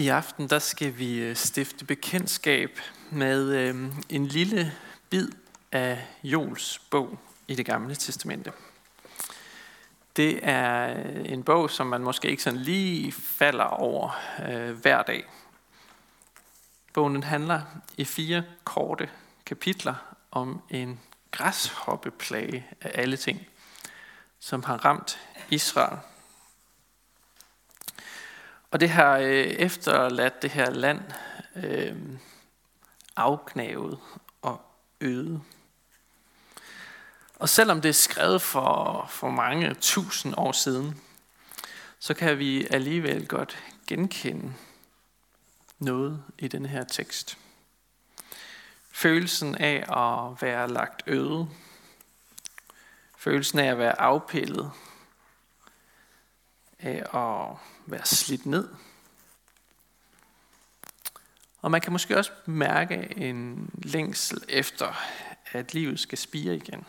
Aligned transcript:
I 0.00 0.08
aften 0.08 0.50
der 0.50 0.58
skal 0.58 0.98
vi 0.98 1.18
øh, 1.18 1.36
stifte 1.36 1.84
bekendtskab 1.84 2.80
med 3.10 3.52
øh, 3.52 3.92
en 4.08 4.26
lille 4.26 4.72
bid 5.10 5.28
af 5.72 6.06
Jols 6.24 6.78
bog 6.78 7.18
i 7.48 7.54
det 7.54 7.66
gamle 7.66 7.94
testamente. 7.94 8.52
Det 10.16 10.40
er 10.42 11.00
øh, 11.00 11.32
en 11.32 11.42
bog, 11.42 11.70
som 11.70 11.86
man 11.86 12.02
måske 12.02 12.30
ikke 12.30 12.42
sådan 12.42 12.58
lige 12.58 13.12
falder 13.12 13.64
over 13.64 14.20
øh, 14.48 14.70
hver 14.70 15.02
dag. 15.02 15.24
Bogen 16.92 17.14
den 17.14 17.22
handler 17.22 17.60
i 17.96 18.04
fire 18.04 18.44
korte 18.64 19.08
kapitler 19.46 19.94
om 20.30 20.62
en 20.70 21.00
græshoppeplage 21.30 22.66
af 22.80 22.90
alle 22.94 23.16
ting, 23.16 23.46
som 24.38 24.62
har 24.62 24.76
ramt 24.84 25.18
Israel 25.50 25.98
og 28.70 28.80
det 28.80 28.90
har 28.90 29.16
øh, 29.16 29.46
efterladt 29.46 30.42
det 30.42 30.50
her 30.50 30.70
land 30.70 31.00
øh, 31.56 31.96
afknævet 33.16 33.98
og 34.42 34.60
øde. 35.00 35.40
Og 37.38 37.48
selvom 37.48 37.80
det 37.80 37.88
er 37.88 37.92
skrevet 37.92 38.42
for, 38.42 39.06
for 39.10 39.30
mange 39.30 39.74
tusind 39.74 40.34
år 40.36 40.52
siden, 40.52 41.00
så 41.98 42.14
kan 42.14 42.38
vi 42.38 42.66
alligevel 42.70 43.26
godt 43.26 43.58
genkende 43.86 44.54
noget 45.78 46.22
i 46.38 46.48
den 46.48 46.66
her 46.66 46.84
tekst. 46.84 47.38
Følelsen 48.92 49.54
af 49.54 49.76
at 49.76 50.42
være 50.42 50.68
lagt 50.68 51.02
øde. 51.06 51.48
Følelsen 53.18 53.58
af 53.58 53.70
at 53.70 53.78
være 53.78 54.00
afpillet. 54.00 54.70
Af 56.82 57.16
at 57.18 57.56
være 57.86 58.06
slidt 58.06 58.46
ned. 58.46 58.68
Og 61.62 61.70
man 61.70 61.80
kan 61.80 61.92
måske 61.92 62.16
også 62.16 62.32
mærke 62.46 63.14
en 63.16 63.70
længsel 63.82 64.44
efter, 64.48 64.94
at 65.46 65.74
livet 65.74 66.00
skal 66.00 66.18
spire 66.18 66.56
igen. 66.56 66.86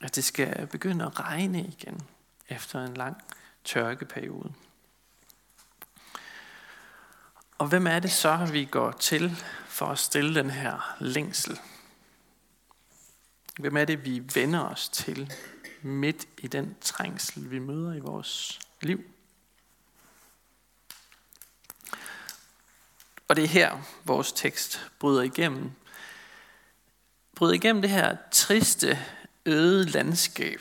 At 0.00 0.16
det 0.16 0.24
skal 0.24 0.66
begynde 0.66 1.04
at 1.04 1.20
regne 1.20 1.64
igen 1.64 2.00
efter 2.48 2.84
en 2.84 2.94
lang 2.94 3.16
tørkeperiode. 3.64 4.52
Og 7.58 7.68
hvem 7.68 7.86
er 7.86 7.98
det 7.98 8.12
så, 8.12 8.48
vi 8.52 8.64
går 8.64 8.92
til 8.92 9.44
for 9.68 9.86
at 9.86 9.98
stille 9.98 10.34
den 10.34 10.50
her 10.50 10.96
længsel? 11.00 11.60
Hvem 13.58 13.76
er 13.76 13.84
det, 13.84 14.04
vi 14.04 14.22
vender 14.34 14.60
os 14.60 14.88
til 14.88 15.32
midt 15.86 16.28
i 16.38 16.46
den 16.46 16.76
trængsel, 16.80 17.50
vi 17.50 17.58
møder 17.58 17.94
i 17.94 18.00
vores 18.00 18.60
liv. 18.80 19.04
Og 23.28 23.36
det 23.36 23.44
er 23.44 23.48
her, 23.48 23.78
vores 24.04 24.32
tekst 24.32 24.90
bryder 24.98 25.22
igennem. 25.22 25.70
Bryder 27.34 27.54
igennem 27.54 27.82
det 27.82 27.90
her 27.90 28.16
triste, 28.30 28.98
øde 29.46 29.84
landskab 29.84 30.60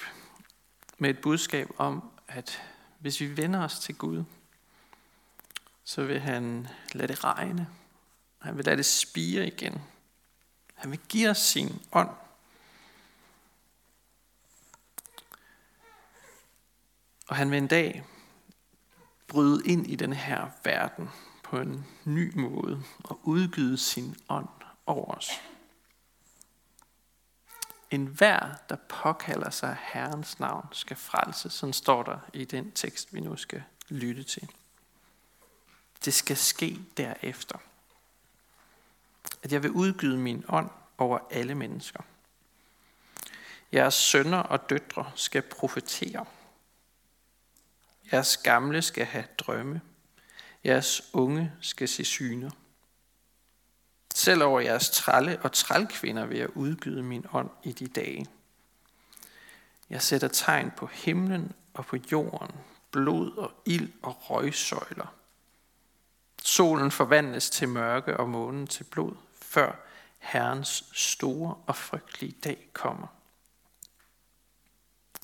med 0.97 1.09
et 1.09 1.19
budskab 1.19 1.69
om, 1.77 2.11
at 2.27 2.61
hvis 2.99 3.19
vi 3.19 3.37
vender 3.37 3.63
os 3.63 3.79
til 3.79 3.95
Gud, 3.95 4.23
så 5.83 6.03
vil 6.03 6.19
han 6.19 6.67
lade 6.93 7.07
det 7.07 7.23
regne. 7.23 7.67
Han 8.41 8.57
vil 8.57 8.65
lade 8.65 8.77
det 8.77 8.85
spire 8.85 9.47
igen. 9.47 9.81
Han 10.73 10.91
vil 10.91 10.99
give 11.09 11.29
os 11.29 11.37
sin 11.37 11.81
ånd. 11.91 12.09
Og 17.27 17.35
han 17.35 17.51
vil 17.51 17.57
en 17.57 17.67
dag 17.67 18.05
bryde 19.27 19.67
ind 19.67 19.87
i 19.87 19.95
den 19.95 20.13
her 20.13 20.47
verden 20.63 21.09
på 21.43 21.59
en 21.59 21.85
ny 22.03 22.35
måde 22.35 22.83
og 23.03 23.19
udgyde 23.23 23.77
sin 23.77 24.15
ånd 24.29 24.49
over 24.85 25.15
os. 25.15 25.29
En 27.91 28.05
hver, 28.05 28.55
der 28.69 28.75
påkalder 28.89 29.49
sig 29.49 29.77
Herrens 29.81 30.39
navn, 30.39 30.67
skal 30.71 30.97
frelse. 30.97 31.49
Sådan 31.49 31.73
står 31.73 32.03
der 32.03 32.19
i 32.33 32.45
den 32.45 32.71
tekst, 32.71 33.13
vi 33.13 33.19
nu 33.19 33.35
skal 33.35 33.63
lytte 33.89 34.23
til. 34.23 34.49
Det 36.05 36.13
skal 36.13 36.37
ske 36.37 36.79
derefter. 36.97 37.57
At 39.43 39.51
jeg 39.51 39.63
vil 39.63 39.71
udgyde 39.71 40.17
min 40.17 40.45
ånd 40.47 40.69
over 40.97 41.19
alle 41.31 41.55
mennesker. 41.55 42.03
Jeres 43.73 43.93
sønner 43.93 44.37
og 44.37 44.69
døtre 44.69 45.11
skal 45.15 45.41
profetere. 45.41 46.25
Jeres 48.11 48.37
gamle 48.37 48.81
skal 48.81 49.05
have 49.05 49.25
drømme. 49.37 49.81
Jeres 50.65 51.01
unge 51.13 51.51
skal 51.61 51.87
se 51.87 52.05
syner. 52.05 52.51
Selv 54.13 54.43
over 54.43 54.59
jeres 54.59 54.89
trælle 54.89 55.39
og 55.41 55.51
trælkvinder 55.51 56.25
vil 56.25 56.37
jeg 56.37 56.57
udgyde 56.57 57.03
min 57.03 57.25
ånd 57.33 57.49
i 57.63 57.71
de 57.71 57.87
dage. 57.87 58.25
Jeg 59.89 60.01
sætter 60.01 60.27
tegn 60.27 60.71
på 60.77 60.85
himlen 60.85 61.51
og 61.73 61.85
på 61.85 61.97
jorden, 62.11 62.55
blod 62.91 63.37
og 63.37 63.51
ild 63.65 63.91
og 64.01 64.29
røgsøjler. 64.29 65.13
Solen 66.43 66.91
forvandles 66.91 67.49
til 67.49 67.69
mørke 67.69 68.17
og 68.17 68.29
månen 68.29 68.67
til 68.67 68.83
blod, 68.83 69.15
før 69.41 69.75
Herrens 70.19 70.83
store 70.93 71.55
og 71.67 71.75
frygtelige 71.75 72.35
dag 72.43 72.69
kommer. 72.73 73.07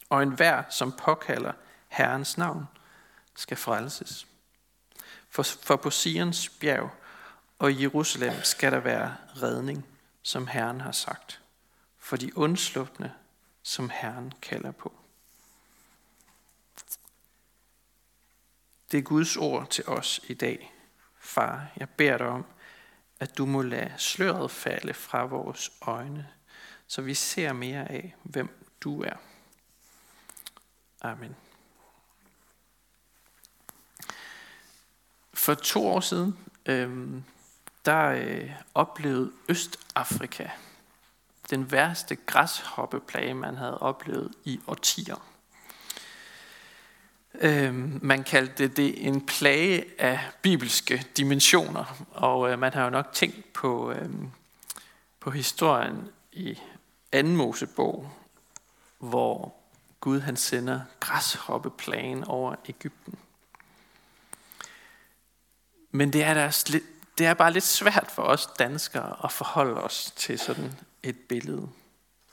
Og 0.10 0.24
enhver, 0.24 0.64
som 0.70 0.92
påkalder 0.92 1.54
Herrens 1.92 2.38
navn, 2.38 2.66
skal 3.36 3.58
frelses. 3.58 4.28
For, 5.30 5.44
for 5.44 5.76
på 5.76 5.90
Sions 5.90 6.50
bjerg 6.50 6.90
og 7.60 7.72
i 7.72 7.82
Jerusalem 7.82 8.44
skal 8.44 8.72
der 8.72 8.80
være 8.80 9.16
redning, 9.42 9.86
som 10.22 10.48
Herren 10.48 10.82
har 10.82 10.92
sagt, 10.92 11.42
for 11.98 12.18
de 12.18 12.38
undslupne, 12.38 13.14
som 13.64 13.90
Herren 13.90 14.34
kalder 14.42 14.72
på. 14.72 14.94
Det 18.92 18.98
er 18.98 19.02
Guds 19.02 19.38
ord 19.38 19.70
til 19.70 19.88
os 19.88 20.20
i 20.28 20.34
dag. 20.34 20.74
Far, 21.20 21.68
jeg 21.78 21.90
beder 21.90 22.18
dig 22.18 22.28
om, 22.28 22.46
at 23.20 23.38
du 23.38 23.46
må 23.46 23.62
lade 23.62 23.94
sløret 23.98 24.52
falde 24.52 24.94
fra 24.94 25.26
vores 25.26 25.72
øjne, 25.82 26.30
så 26.88 27.02
vi 27.02 27.14
ser 27.14 27.54
mere 27.54 27.92
af, 27.92 28.16
hvem 28.24 28.74
du 28.82 29.04
er. 29.04 29.16
Amen. 31.02 31.36
For 35.42 35.54
to 35.54 35.88
år 35.88 36.00
siden, 36.00 36.38
øh, 36.66 37.10
der 37.86 38.06
øh, 38.06 38.52
oplevede 38.76 39.32
Østafrika 39.50 40.48
den 41.50 41.72
værste 41.72 42.16
græshoppeplage, 42.16 43.34
man 43.34 43.58
havde 43.58 43.78
oplevet 43.78 44.32
i 44.46 44.60
årtier. 44.68 45.16
Øh, 47.34 48.04
man 48.04 48.24
kaldte 48.24 48.68
det 48.68 49.08
en 49.08 49.26
plage 49.26 49.86
af 50.02 50.20
bibelske 50.42 51.08
dimensioner, 51.18 52.06
og 52.12 52.52
øh, 52.52 52.60
man 52.60 52.74
har 52.74 52.84
jo 52.84 52.90
nok 52.90 53.14
tænkt 53.14 53.54
på, 53.54 53.92
øh, 53.92 54.10
på 55.20 55.32
historien 55.32 56.10
i 56.32 56.60
anden 57.12 57.36
Mosebog, 57.36 58.12
hvor 59.00 59.56
Gud 60.00 60.20
han 60.20 60.36
sender 60.36 60.82
græshoppeplagen 61.00 62.24
over 62.24 62.56
Ægypten. 62.66 63.20
Men 65.92 66.14
det 66.14 66.24
er, 66.24 66.34
der, 66.34 66.80
det 67.18 67.26
er 67.26 67.34
bare 67.34 67.54
lidt 67.54 67.64
svært 67.64 68.12
for 68.12 68.24
os 68.24 68.50
danskere 68.60 69.18
at 69.24 69.32
forholde 69.32 69.84
os 69.84 70.14
til 70.16 70.40
sådan 70.40 70.80
et 71.04 71.20
billede. 71.20 71.70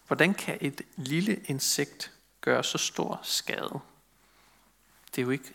Hvordan 0.07 0.35
kan 0.35 0.59
et 0.61 0.81
lille 0.97 1.37
insekt 1.37 2.13
gøre 2.41 2.65
så 2.65 2.79
stor 2.79 3.21
skade? 3.23 3.81
Det 5.15 5.19
er 5.19 5.23
jo 5.23 5.31
ikke 5.31 5.53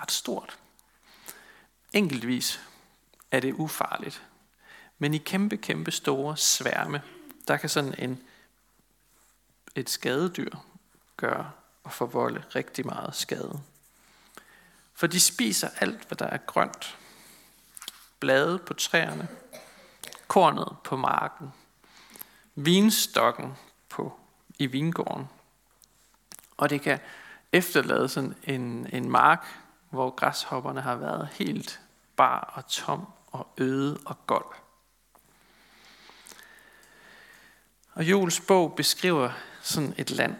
ret 0.00 0.12
stort. 0.12 0.58
Enkeltvis 1.92 2.60
er 3.30 3.40
det 3.40 3.52
ufarligt. 3.52 4.22
Men 4.98 5.14
i 5.14 5.18
kæmpe, 5.18 5.56
kæmpe 5.56 5.90
store 5.90 6.36
sværme, 6.36 7.02
der 7.48 7.56
kan 7.56 7.68
sådan 7.68 7.94
en, 7.98 8.22
et 9.74 9.90
skadedyr 9.90 10.50
gøre 11.16 11.50
og 11.84 11.92
forvolde 11.92 12.44
rigtig 12.54 12.86
meget 12.86 13.16
skade. 13.16 13.60
For 14.94 15.06
de 15.06 15.20
spiser 15.20 15.68
alt, 15.80 16.04
hvad 16.08 16.16
der 16.16 16.26
er 16.26 16.36
grønt 16.36 16.98
blade 18.24 18.58
på 18.58 18.74
træerne, 18.74 19.28
kornet 20.28 20.76
på 20.84 20.96
marken, 20.96 21.52
vinstokken 22.54 23.52
på, 23.88 24.20
i 24.58 24.66
vingården. 24.66 25.28
Og 26.56 26.70
det 26.70 26.80
kan 26.80 26.98
efterlade 27.52 28.08
sådan 28.08 28.34
en, 28.42 28.88
en 28.92 29.10
mark, 29.10 29.46
hvor 29.90 30.10
græshopperne 30.10 30.80
har 30.80 30.96
været 30.96 31.28
helt 31.32 31.80
bar 32.16 32.52
og 32.54 32.66
tom 32.66 33.06
og 33.26 33.48
øde 33.58 33.98
og 34.06 34.26
gold. 34.26 34.54
Og 37.92 38.04
Jules 38.04 38.40
bog 38.40 38.74
beskriver 38.76 39.30
sådan 39.62 39.94
et 39.98 40.10
land, 40.10 40.36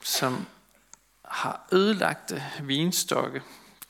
som 0.00 0.46
har 1.24 1.68
ødelagte 1.72 2.42
vinstokke, 2.62 3.42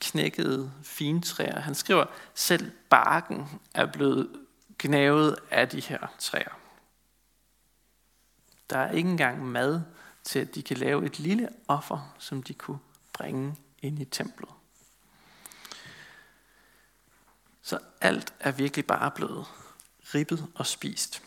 knækkede 0.02 0.72
fintræer. 0.82 1.60
Han 1.60 1.75
skriver, 1.75 2.04
selv 2.34 2.72
barken 2.90 3.60
er 3.75 3.87
blevet 3.87 4.40
gnavet 4.78 5.38
af 5.50 5.69
de 5.69 5.81
her 5.81 6.06
træer. 6.19 6.58
Der 8.70 8.78
er 8.78 8.90
ikke 8.90 9.10
engang 9.10 9.46
mad 9.46 9.82
til, 10.25 10.38
at 10.38 10.54
de 10.54 10.62
kan 10.62 10.76
lave 10.76 11.06
et 11.06 11.19
lille 11.19 11.49
offer, 11.69 12.14
som 12.19 12.43
de 12.43 12.54
kunne 12.54 12.78
bringe 13.12 13.56
ind 13.82 13.99
i 13.99 14.04
templet. 14.04 14.49
Så 17.62 17.78
alt 18.00 18.34
er 18.40 18.52
virkelig 18.52 18.87
bare 18.87 19.10
blevet 19.10 19.46
ribbet 20.14 20.46
og 20.54 20.66
spist. 20.66 21.22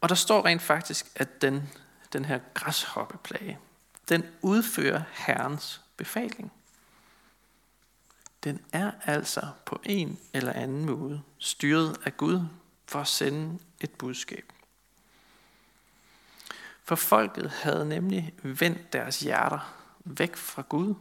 Og 0.00 0.08
der 0.08 0.14
står 0.14 0.44
rent 0.44 0.62
faktisk, 0.62 1.06
at 1.14 1.42
den, 1.42 1.70
den 2.12 2.24
her 2.24 2.40
græshoppeplage, 2.54 3.58
den 4.08 4.24
udfører 4.42 5.02
Herrens 5.12 5.80
befaling. 5.96 6.52
Den 8.44 8.64
er 8.72 8.90
altså 9.02 9.48
på 9.64 9.80
en 9.84 10.18
eller 10.32 10.52
anden 10.52 10.84
måde 10.84 11.22
styret 11.38 11.96
af 12.04 12.16
Gud 12.16 12.40
for 12.86 13.00
at 13.00 13.08
sende 13.08 13.58
et 13.80 13.90
budskab. 13.90 14.52
For 16.84 16.96
folket 16.96 17.50
havde 17.50 17.88
nemlig 17.88 18.34
vendt 18.42 18.92
deres 18.92 19.20
hjerter 19.20 19.74
væk 20.04 20.36
fra 20.36 20.62
Gud 20.68 20.94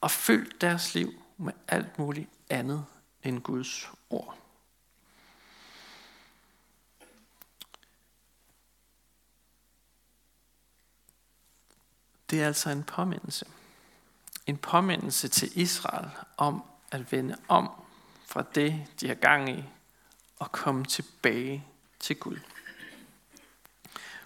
og 0.00 0.10
fyldt 0.10 0.60
deres 0.60 0.94
liv 0.94 1.12
med 1.36 1.52
alt 1.68 1.98
muligt 1.98 2.30
andet 2.50 2.84
end 3.22 3.40
Guds 3.40 3.90
ord. 4.10 4.39
Det 12.30 12.42
er 12.42 12.46
altså 12.46 12.70
en 12.70 12.82
påmindelse. 12.82 13.46
En 14.46 14.56
påmindelse 14.56 15.28
til 15.28 15.60
Israel 15.60 16.10
om 16.36 16.62
at 16.90 17.12
vende 17.12 17.36
om 17.48 17.70
fra 18.26 18.44
det, 18.54 18.86
de 19.00 19.08
har 19.08 19.14
gang 19.14 19.50
i, 19.50 19.64
og 20.38 20.52
komme 20.52 20.84
tilbage 20.84 21.66
til 22.00 22.16
Gud. 22.16 22.38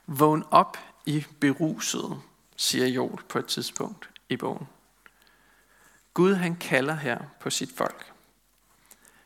Vågn 0.06 0.44
op 0.50 0.78
i 1.06 1.26
beruset, 1.40 2.22
siger 2.56 2.86
Joel 2.86 3.22
på 3.22 3.38
et 3.38 3.46
tidspunkt 3.46 4.10
i 4.28 4.36
bogen. 4.36 4.68
Gud 6.14 6.34
han 6.34 6.56
kalder 6.56 6.94
her 6.94 7.18
på 7.40 7.50
sit 7.50 7.70
folk. 7.76 8.12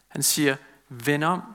Han 0.09 0.23
siger, 0.23 0.57
vend 0.89 1.25
om. 1.25 1.55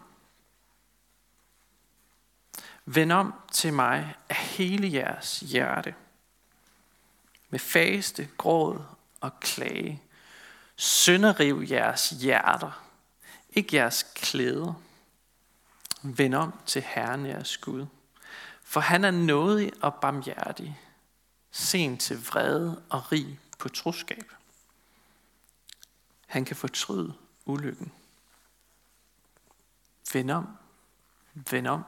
Vend 2.86 3.12
om 3.12 3.34
til 3.52 3.74
mig 3.74 4.16
af 4.30 4.36
hele 4.36 4.94
jeres 4.94 5.40
hjerte. 5.40 5.96
Med 7.54 7.60
faste, 7.60 8.30
gråd 8.38 8.84
og 9.22 9.40
klage. 9.40 10.02
Sønderriv 10.76 11.66
jeres 11.70 12.10
hjerter, 12.10 12.84
ikke 13.50 13.76
jeres 13.76 14.06
klæder. 14.16 14.74
Vend 16.02 16.36
om 16.36 16.60
til 16.66 16.82
Herren 16.82 17.26
jeres 17.26 17.58
Gud. 17.58 17.86
For 18.64 18.80
han 18.80 19.04
er 19.04 19.12
nådig 19.12 19.72
og 19.82 19.96
barmhjertig, 19.96 20.80
sen 21.52 21.98
til 21.98 22.26
vrede 22.26 22.84
og 22.90 23.12
rig 23.12 23.40
på 23.60 23.70
troskab. 23.70 24.32
Han 26.28 26.46
kan 26.46 26.56
fortryde 26.56 27.14
ulykken. 27.46 27.92
Vend 30.14 30.32
om, 30.32 30.48
vend 31.34 31.68
om, 31.68 31.84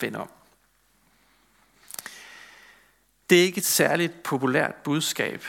vend 0.00 0.16
om. 0.16 0.30
Det 3.30 3.38
er 3.38 3.42
ikke 3.42 3.58
et 3.58 3.64
særligt 3.64 4.22
populært 4.22 4.74
budskab, 4.74 5.44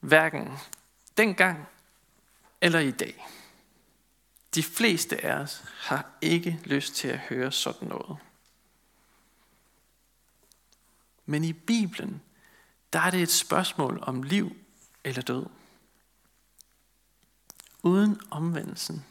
hverken 0.00 0.50
dengang 1.16 1.68
eller 2.60 2.78
i 2.78 2.90
dag. 2.90 3.26
De 4.54 4.62
fleste 4.62 5.24
af 5.24 5.34
os 5.34 5.64
har 5.78 6.10
ikke 6.20 6.60
lyst 6.64 6.94
til 6.94 7.08
at 7.08 7.18
høre 7.18 7.52
sådan 7.52 7.88
noget. 7.88 8.18
Men 11.26 11.44
i 11.44 11.52
Bibelen, 11.52 12.22
der 12.92 13.00
er 13.00 13.10
det 13.10 13.22
et 13.22 13.30
spørgsmål 13.30 13.98
om 14.02 14.22
liv 14.22 14.56
eller 15.04 15.22
død. 15.22 15.46
Uden 17.82 18.20
omvendelsen 18.30 19.04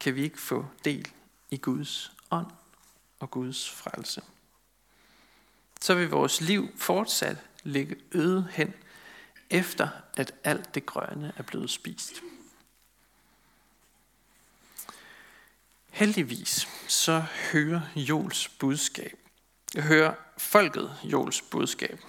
kan 0.00 0.14
vi 0.14 0.22
ikke 0.22 0.40
få 0.40 0.66
del 0.84 1.12
i 1.50 1.56
Guds 1.56 2.12
ånd 2.30 2.50
og 3.18 3.30
Guds 3.30 3.70
frelse. 3.70 4.22
Så 5.82 5.94
vil 5.94 6.10
vores 6.10 6.40
liv 6.40 6.68
fortsat 6.76 7.36
ligge 7.62 7.96
øde 8.12 8.48
hen, 8.50 8.74
efter 9.50 9.88
at 10.16 10.34
alt 10.44 10.74
det 10.74 10.86
grønne 10.86 11.32
er 11.36 11.42
blevet 11.42 11.70
spist. 11.70 12.12
Heldigvis 15.90 16.68
så 16.88 17.24
hører 17.52 17.80
Jols 17.96 18.48
budskab. 18.48 19.18
Jeg 19.74 19.82
hører 19.82 20.14
folket 20.38 20.96
Jols 21.04 21.42
budskab. 21.42 22.00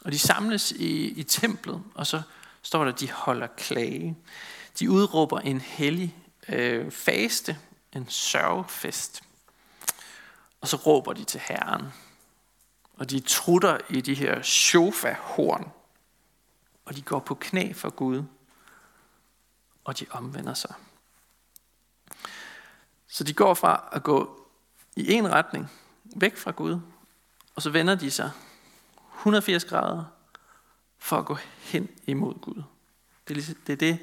Og 0.00 0.12
de 0.12 0.18
samles 0.18 0.72
i, 0.72 1.08
i 1.08 1.22
templet, 1.22 1.82
og 1.94 2.06
så 2.06 2.22
står 2.62 2.84
der, 2.84 2.92
at 2.92 3.00
de 3.00 3.10
holder 3.10 3.46
klage. 3.46 4.16
De 4.78 4.90
udråber 4.90 5.40
en 5.40 5.60
hellig 5.60 6.16
øh, 6.48 6.90
faste, 6.90 7.58
en 7.92 8.08
sørgefest. 8.08 9.22
Og 10.60 10.68
så 10.68 10.76
råber 10.76 11.12
de 11.12 11.24
til 11.24 11.40
Herren. 11.40 11.92
Og 12.96 13.10
de 13.10 13.20
trutter 13.20 13.78
i 13.90 14.00
de 14.00 14.14
her 14.14 14.42
sofahorn. 14.42 15.70
Og 16.84 16.96
de 16.96 17.02
går 17.02 17.18
på 17.18 17.34
knæ 17.34 17.72
for 17.72 17.90
Gud. 17.90 18.22
Og 19.84 19.98
de 20.00 20.06
omvender 20.10 20.54
sig. 20.54 20.74
Så 23.08 23.24
de 23.24 23.34
går 23.34 23.54
fra 23.54 23.88
at 23.92 24.02
gå 24.02 24.48
i 24.96 25.12
en 25.12 25.32
retning, 25.32 25.70
væk 26.16 26.36
fra 26.36 26.50
Gud, 26.50 26.80
og 27.54 27.62
så 27.62 27.70
vender 27.70 27.94
de 27.94 28.10
sig 28.10 28.30
180 29.18 29.64
grader 29.64 30.04
for 30.98 31.16
at 31.16 31.26
gå 31.26 31.34
hen 31.58 31.88
imod 32.06 32.34
Gud. 32.40 32.62
Det 33.24 33.30
er 33.30 33.34
ligesom- 33.34 33.54
det, 33.66 33.72
er 33.72 33.76
det 33.76 33.98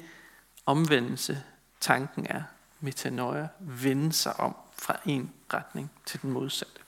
omvendelse, 0.66 1.42
tanken 1.80 2.26
er. 2.26 2.42
Metanoia, 2.80 3.48
vende 3.60 4.12
sig 4.12 4.40
om 4.40 4.56
fra 4.78 4.96
en 5.04 5.32
retning 5.52 5.90
til 6.06 6.22
den 6.22 6.30
modsatte. 6.30 6.80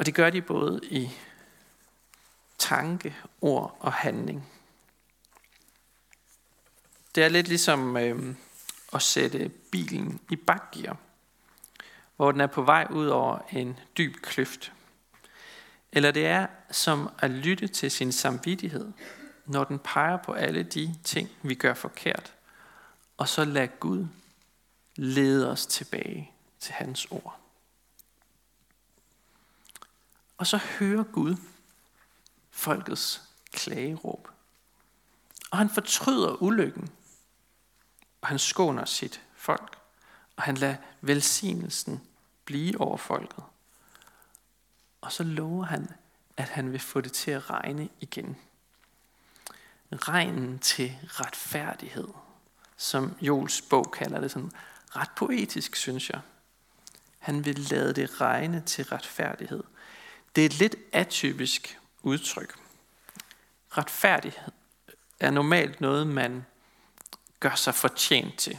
Og 0.00 0.06
det 0.06 0.14
gør 0.14 0.30
de 0.30 0.42
både 0.42 0.80
i 0.82 1.10
tanke, 2.58 3.16
ord 3.40 3.76
og 3.80 3.92
handling. 3.92 4.48
Det 7.14 7.24
er 7.24 7.28
lidt 7.28 7.48
ligesom 7.48 7.96
øh, 7.96 8.34
at 8.92 9.02
sætte 9.02 9.48
bilen 9.48 10.20
i 10.30 10.36
bakgear, 10.36 10.96
hvor 12.16 12.32
den 12.32 12.40
er 12.40 12.46
på 12.46 12.62
vej 12.62 12.86
ud 12.90 13.06
over 13.06 13.38
en 13.50 13.78
dyb 13.98 14.16
kløft. 14.22 14.72
Eller 15.92 16.10
det 16.10 16.26
er 16.26 16.46
som 16.70 17.10
at 17.18 17.30
lytte 17.30 17.68
til 17.68 17.90
sin 17.90 18.12
samvittighed, 18.12 18.92
når 19.46 19.64
den 19.64 19.78
peger 19.78 20.16
på 20.16 20.32
alle 20.32 20.62
de 20.62 20.94
ting, 21.04 21.28
vi 21.42 21.54
gør 21.54 21.74
forkert, 21.74 22.34
og 23.16 23.28
så 23.28 23.44
lade 23.44 23.68
Gud 23.68 24.06
lede 24.96 25.50
os 25.50 25.66
tilbage 25.66 26.30
til 26.60 26.74
hans 26.74 27.06
ord. 27.10 27.39
Og 30.40 30.46
så 30.46 30.56
hører 30.56 31.02
Gud 31.02 31.36
folkets 32.50 33.22
klageråb. 33.52 34.28
Og 35.50 35.58
han 35.58 35.70
fortryder 35.70 36.42
ulykken, 36.42 36.90
og 38.20 38.28
han 38.28 38.38
skåner 38.38 38.84
sit 38.84 39.22
folk, 39.34 39.78
og 40.36 40.42
han 40.42 40.56
lader 40.56 40.76
velsignelsen 41.00 42.00
blive 42.44 42.80
over 42.80 42.96
folket. 42.96 43.44
Og 45.00 45.12
så 45.12 45.22
lover 45.22 45.64
han, 45.64 45.88
at 46.36 46.48
han 46.48 46.72
vil 46.72 46.80
få 46.80 47.00
det 47.00 47.12
til 47.12 47.30
at 47.30 47.50
regne 47.50 47.88
igen. 48.00 48.36
Regnen 49.92 50.58
til 50.58 50.96
retfærdighed, 51.06 52.08
som 52.76 53.16
Jols 53.20 53.62
bog 53.62 53.92
kalder 53.92 54.20
det 54.20 54.30
sådan 54.30 54.52
ret 54.96 55.10
poetisk, 55.16 55.76
synes 55.76 56.10
jeg. 56.10 56.20
Han 57.18 57.44
vil 57.44 57.58
lade 57.58 57.94
det 57.94 58.20
regne 58.20 58.60
til 58.60 58.84
retfærdighed. 58.84 59.62
Det 60.36 60.42
er 60.42 60.46
et 60.46 60.58
lidt 60.58 60.76
atypisk 60.92 61.78
udtryk. 62.02 62.54
Retfærdighed 63.68 64.52
er 65.20 65.30
normalt 65.30 65.80
noget, 65.80 66.06
man 66.06 66.46
gør 67.40 67.54
sig 67.54 67.74
fortjent 67.74 68.38
til. 68.38 68.58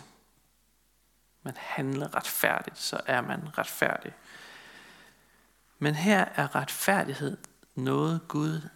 Man 1.43 1.57
handler 1.57 2.15
retfærdigt, 2.15 2.77
så 2.77 3.01
er 3.05 3.21
man 3.21 3.57
retfærdig. 3.57 4.13
Men 5.79 5.95
her 5.95 6.25
er 6.35 6.55
retfærdighed 6.55 7.37
noget 7.75 8.21
Gud 8.27 8.69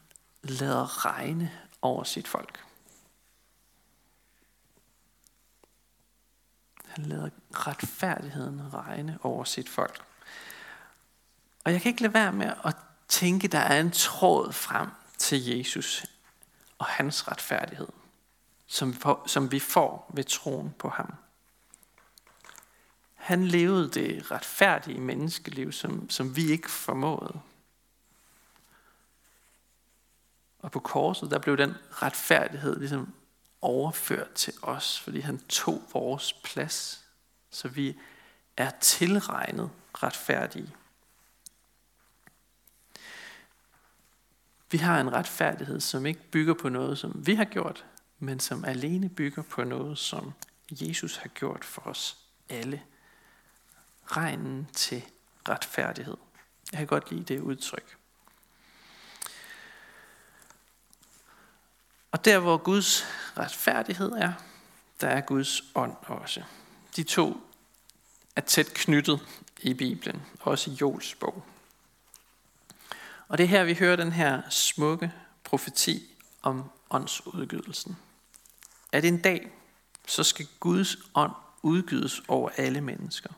lader 0.44 1.06
regne 1.06 1.52
over 1.82 2.04
sit 2.04 2.28
folk. 2.28 2.64
Han 6.86 7.06
lader 7.06 7.30
retfærdigheden 7.54 8.74
regne 8.74 9.20
over 9.24 9.44
sit 9.44 9.70
folk. 9.70 10.06
Og 11.64 11.72
jeg 11.72 11.82
kan 11.82 11.90
ikke 11.90 12.02
lade 12.02 12.14
være 12.14 12.34
med 12.34 12.54
at 12.66 12.76
tænke, 13.16 13.48
der 13.48 13.60
er 13.60 13.80
en 13.80 13.92
tråd 13.92 14.54
frem 14.54 14.90
til 15.18 15.46
Jesus 15.46 16.06
og 16.78 16.86
hans 16.86 17.28
retfærdighed, 17.28 17.88
som, 18.68 18.94
som 19.26 19.52
vi 19.52 19.60
får 19.60 20.12
ved 20.14 20.24
troen 20.24 20.76
på 20.80 20.90
ham. 20.90 21.14
Han 23.14 23.48
levede 23.48 23.90
det 23.90 24.32
retfærdige 24.32 25.00
menneskeliv, 25.00 25.72
som, 25.72 26.10
som 26.10 26.36
vi 26.36 26.52
ikke 26.52 26.72
formåede. 26.72 27.40
Og 30.60 30.72
på 30.72 30.80
korset, 30.80 31.32
der 31.32 31.40
blev 31.40 31.58
den 31.58 31.74
retfærdighed 31.90 32.80
ligesom 32.80 33.14
overført 33.62 34.34
til 34.34 34.54
os, 34.62 35.00
fordi 35.00 35.20
han 35.20 35.40
tog 35.40 35.84
vores 35.94 36.34
plads, 36.34 37.06
så 37.52 37.68
vi 37.68 37.98
er 38.58 38.72
tilregnet 38.82 39.72
retfærdige. 39.94 40.76
Vi 44.72 44.78
har 44.78 45.02
en 45.02 45.14
retfærdighed, 45.14 45.80
som 45.80 46.06
ikke 46.06 46.32
bygger 46.32 46.54
på 46.54 46.70
noget, 46.70 46.98
som 46.98 47.28
vi 47.28 47.36
har 47.36 47.46
gjort, 47.46 47.86
men 48.20 48.40
som 48.40 48.66
alene 48.66 49.10
bygger 49.10 49.42
på 49.42 49.64
noget, 49.64 49.98
som 49.98 50.34
Jesus 50.72 51.18
har 51.18 51.30
gjort 51.30 51.66
for 51.66 51.82
os 51.82 52.18
alle. 52.50 52.82
Regnen 54.06 54.68
til 54.74 55.06
retfærdighed. 55.50 56.18
Jeg 56.72 56.78
kan 56.78 56.88
godt 56.88 57.12
lide 57.12 57.24
det 57.24 57.40
udtryk. 57.40 57.98
Og 62.12 62.26
der 62.26 62.40
hvor 62.40 62.58
Guds 62.58 63.06
retfærdighed 63.38 64.12
er, 64.12 64.34
der 65.02 65.08
er 65.08 65.22
Guds 65.22 65.64
ånd 65.76 65.96
også. 66.02 66.44
De 66.96 67.04
to 67.04 67.52
er 68.36 68.42
tæt 68.42 68.74
knyttet 68.74 69.20
i 69.60 69.74
Bibelen, 69.74 70.22
også 70.40 70.72
i 70.72 70.74
Jols 70.74 71.16
bog. 71.16 71.44
Og 73.36 73.40
det 73.40 73.44
er 73.44 73.48
her, 73.48 73.64
vi 73.64 73.74
hører 73.74 73.96
den 73.96 74.12
her 74.12 74.42
smukke 74.50 75.12
profeti 75.44 76.04
om 76.42 76.64
åndsudgydelsen. 76.90 77.98
At 78.92 79.06
en 79.06 79.22
dag, 79.22 79.52
så 80.08 80.24
skal 80.24 80.48
Guds 80.60 80.98
ånd 81.16 81.32
udgydes 81.62 82.22
over 82.28 82.50
alle 82.58 82.82
mennesker. 82.82 83.30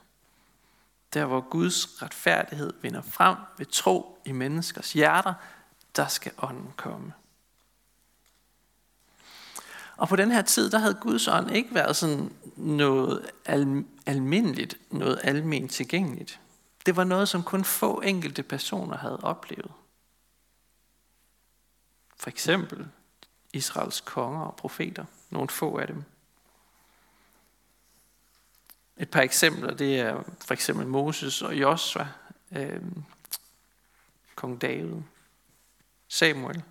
Der 1.14 1.26
hvor 1.26 1.42
Guds 1.50 2.02
retfærdighed 2.02 2.74
vinder 2.82 3.02
frem 3.02 3.36
ved 3.58 3.66
tro 3.66 4.22
i 4.26 4.32
menneskers 4.32 4.94
hjerter, 4.94 5.34
der 5.96 6.08
skal 6.08 6.32
ånden 6.38 6.74
komme. 6.76 7.14
Og 9.98 10.10
på 10.10 10.16
den 10.16 10.32
her 10.32 10.42
tid, 10.42 10.72
der 10.72 10.80
havde 10.80 10.98
Guds 11.02 11.28
ånd 11.28 11.52
ikke 11.52 11.76
været 11.76 11.96
sådan 11.96 12.32
noget 12.56 13.30
al- 13.46 13.86
almindeligt, 14.06 14.78
noget 14.92 15.20
almen 15.24 15.68
tilgængeligt. 15.68 16.40
Det 16.86 16.96
var 16.96 17.04
noget, 17.04 17.30
som 17.30 17.44
kun 17.44 17.64
få 17.64 18.02
enkelte 18.02 18.44
personer 18.44 18.98
havde 18.98 19.20
oplevet. 19.24 19.72
For 22.18 22.30
eksempel 22.30 22.88
Israels 23.54 24.02
konger 24.02 24.42
og 24.42 24.56
profeter. 24.56 25.06
Nogle 25.30 25.50
få 25.50 25.78
af 25.78 25.88
dem. 25.88 26.04
Et 28.98 29.10
par 29.10 29.22
eksempler, 29.22 29.74
det 29.74 30.00
er 30.00 30.24
for 30.46 30.54
eksempel 30.54 30.88
Moses 30.88 31.42
og 31.42 31.56
Josua, 31.56 32.08
øh, 32.52 32.82
kong 34.36 34.62
David, 34.62 35.02
Samuel. 36.08 36.64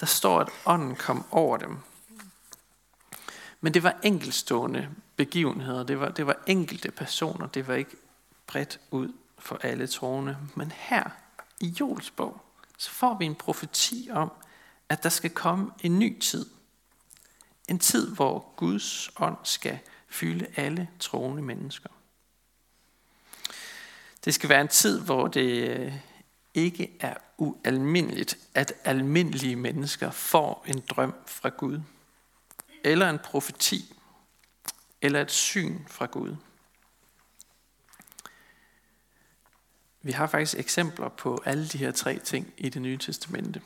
Der 0.00 0.06
står, 0.06 0.40
at 0.40 0.48
ånden 0.66 0.96
kom 0.96 1.26
over 1.30 1.56
dem. 1.56 1.78
Men 3.60 3.74
det 3.74 3.82
var 3.82 3.96
enkelstående 4.02 4.94
begivenheder, 5.16 5.82
det 5.82 6.00
var, 6.00 6.08
det 6.08 6.26
var 6.26 6.36
enkelte 6.46 6.90
personer, 6.90 7.46
det 7.46 7.68
var 7.68 7.74
ikke 7.74 7.96
bredt 8.46 8.80
ud 8.90 9.12
for 9.38 9.56
alle 9.62 9.86
troende. 9.86 10.38
Men 10.54 10.72
her 10.72 11.10
i 11.60 11.66
Jols 11.80 12.10
bog, 12.10 12.43
så 12.78 12.90
får 12.90 13.18
vi 13.18 13.24
en 13.24 13.34
profeti 13.34 14.08
om, 14.12 14.32
at 14.88 15.02
der 15.02 15.08
skal 15.08 15.30
komme 15.30 15.70
en 15.82 15.98
ny 15.98 16.20
tid. 16.20 16.46
En 17.68 17.78
tid, 17.78 18.14
hvor 18.14 18.54
Guds 18.56 19.10
ånd 19.16 19.36
skal 19.42 19.78
fylde 20.08 20.46
alle 20.56 20.88
troende 21.00 21.42
mennesker. 21.42 21.90
Det 24.24 24.34
skal 24.34 24.48
være 24.48 24.60
en 24.60 24.68
tid, 24.68 25.00
hvor 25.00 25.28
det 25.28 25.68
øh, 25.68 25.92
ikke 26.54 26.96
er 27.00 27.14
ualmindeligt, 27.38 28.38
at 28.54 28.72
almindelige 28.84 29.56
mennesker 29.56 30.10
får 30.10 30.64
en 30.68 30.80
drøm 30.88 31.14
fra 31.26 31.48
Gud, 31.48 31.80
eller 32.84 33.10
en 33.10 33.18
profeti, 33.18 33.94
eller 35.02 35.20
et 35.20 35.30
syn 35.30 35.78
fra 35.86 36.06
Gud. 36.06 36.36
Vi 40.04 40.12
har 40.12 40.26
faktisk 40.26 40.58
eksempler 40.58 41.08
på 41.08 41.42
alle 41.44 41.68
de 41.68 41.78
her 41.78 41.92
tre 41.92 42.18
ting 42.18 42.54
i 42.56 42.68
det 42.68 42.82
nye 42.82 42.98
testamente. 42.98 43.62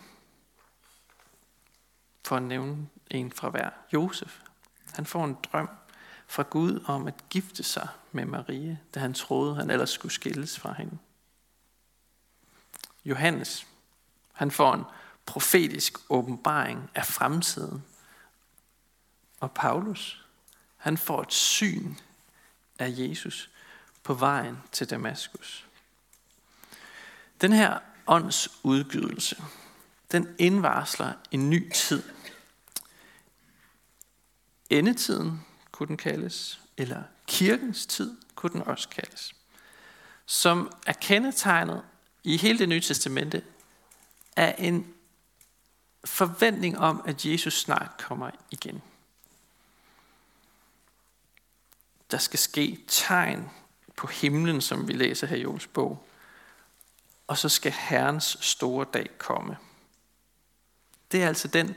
For 2.25 2.37
at 2.37 2.42
nævne 2.42 2.88
en 3.11 3.33
fra 3.33 3.50
hver. 3.50 3.71
Josef, 3.92 4.38
han 4.92 5.07
får 5.07 5.25
en 5.25 5.37
drøm 5.52 5.68
fra 6.26 6.42
Gud 6.50 6.85
om 6.87 7.07
at 7.07 7.14
gifte 7.30 7.62
sig 7.62 7.88
med 8.12 8.25
Marie, 8.25 8.80
da 8.95 9.00
han 9.00 9.14
troede, 9.14 9.54
han 9.54 9.71
ellers 9.71 9.90
skulle 9.90 10.12
skilles 10.12 10.59
fra 10.59 10.73
hende. 10.73 10.99
Johannes, 13.04 13.66
han 14.33 14.50
får 14.50 14.75
en 14.75 14.85
profetisk 15.26 15.99
åbenbaring 16.09 16.90
af 16.95 17.07
fremtiden. 17.07 17.85
Og 19.40 19.52
Paulus, 19.52 20.26
han 20.76 20.99
får 20.99 21.23
et 21.23 21.33
syn 21.33 21.95
af 22.78 22.88
Jesus 22.90 23.50
på 24.02 24.14
vejen 24.14 24.59
til 24.73 24.90
Damaskus. 24.90 25.68
Den 27.40 27.52
her 27.52 27.78
ånds 28.07 28.49
udgydelse, 28.62 29.42
den 30.12 30.35
indvarsler 30.38 31.12
en 31.30 31.50
ny 31.50 31.73
tid. 31.73 32.02
Endetiden 34.71 35.47
kunne 35.71 35.87
den 35.87 35.97
kaldes, 35.97 36.61
eller 36.76 37.02
kirkens 37.26 37.87
tid 37.87 38.16
kunne 38.35 38.52
den 38.52 38.62
også 38.62 38.88
kaldes, 38.88 39.35
som 40.26 40.73
er 40.87 40.92
kendetegnet 40.92 41.83
i 42.25 42.37
hele 42.37 42.59
det 42.59 42.68
nye 42.68 42.80
testamente 42.80 43.45
af 44.37 44.54
en 44.59 44.95
forventning 46.04 46.78
om, 46.78 47.02
at 47.07 47.26
Jesus 47.26 47.61
snart 47.61 47.90
kommer 47.99 48.30
igen. 48.50 48.83
Der 52.11 52.18
skal 52.18 52.38
ske 52.38 52.85
tegn 52.87 53.50
på 53.97 54.07
himlen, 54.07 54.61
som 54.61 54.88
vi 54.88 54.92
læser 54.92 55.26
her 55.26 55.37
i 55.37 55.42
Jols 55.42 55.66
bog, 55.66 56.08
og 57.29 57.39
så 57.39 57.49
skal 57.49 57.73
Herrens 57.73 58.39
store 58.41 58.87
dag 58.95 59.11
komme. 59.19 59.57
Det 61.13 61.23
er 61.23 61.29
altså 61.29 61.49
den 61.49 61.77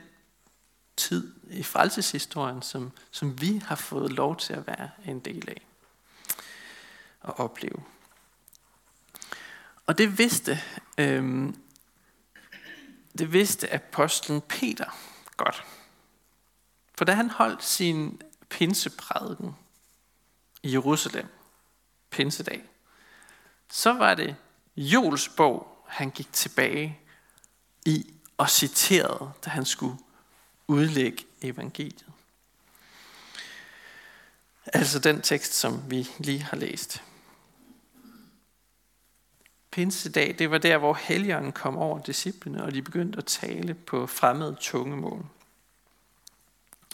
tid 0.96 1.34
i 1.50 1.62
frelseshistorien, 1.62 2.62
som, 2.62 2.92
som 3.10 3.40
vi 3.40 3.58
har 3.58 3.74
fået 3.74 4.12
lov 4.12 4.36
til 4.36 4.52
at 4.52 4.66
være 4.66 4.90
en 5.06 5.20
del 5.20 5.48
af 5.48 5.66
og 7.20 7.40
opleve. 7.40 7.82
Og 9.86 9.98
det 9.98 10.18
vidste, 10.18 10.60
øhm, 10.98 11.56
det 13.18 13.32
vidste 13.32 13.74
apostlen 13.74 14.40
Peter 14.40 14.98
godt. 15.36 15.64
For 16.94 17.04
da 17.04 17.12
han 17.12 17.30
holdt 17.30 17.64
sin 17.64 18.22
pinseprædiken 18.48 19.56
i 20.62 20.72
Jerusalem, 20.72 21.26
pinsedag, 22.10 22.62
så 23.70 23.92
var 23.92 24.14
det 24.14 24.36
Jols 24.76 25.28
bog, 25.28 25.84
han 25.86 26.10
gik 26.10 26.32
tilbage 26.32 26.98
i 27.86 28.14
og 28.36 28.50
citerede, 28.50 29.32
da 29.44 29.50
han 29.50 29.64
skulle 29.64 29.98
udlægge 30.66 31.24
evangeliet. 31.42 32.06
Altså 34.66 34.98
den 34.98 35.22
tekst, 35.22 35.54
som 35.54 35.90
vi 35.90 36.08
lige 36.18 36.42
har 36.42 36.56
læst. 36.56 37.02
Pinsedag, 39.70 40.34
det 40.38 40.50
var 40.50 40.58
der, 40.58 40.78
hvor 40.78 40.94
helgeren 40.94 41.52
kom 41.52 41.76
over 41.76 42.02
disciplene, 42.02 42.64
og 42.64 42.74
de 42.74 42.82
begyndte 42.82 43.18
at 43.18 43.26
tale 43.26 43.74
på 43.74 44.06
fremmede 44.06 44.56
tungemål. 44.60 45.26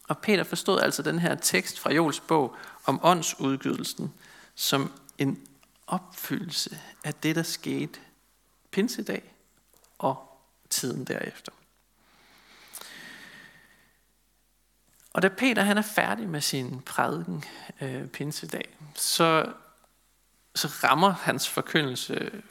Og 0.08 0.18
Peter 0.18 0.44
forstod 0.44 0.80
altså 0.80 1.02
den 1.02 1.18
her 1.18 1.35
tekst 1.35 1.78
fra 1.78 1.92
Jols 1.92 2.20
bog 2.20 2.56
om 2.85 3.00
åndsudgydelsen 3.02 4.12
som 4.54 4.92
en 5.18 5.48
opfyldelse 5.88 6.80
af 7.04 7.14
det, 7.14 7.37
der 7.37 7.42
skete 7.42 8.00
pinsedag 8.71 9.35
og 9.99 10.40
tiden 10.71 11.04
derefter. 11.04 11.52
Og 15.12 15.23
da 15.23 15.28
Peter 15.28 15.62
han 15.62 15.78
er 15.78 15.83
færdig 15.83 16.28
med 16.28 16.40
sin 16.40 16.83
prædiken 16.83 17.45
øh, 17.80 18.09
pinsedag, 18.09 18.76
så, 18.95 19.52
så 20.54 20.68
rammer 20.68 21.11
hans 21.11 21.49
forkyndelse 21.49 22.42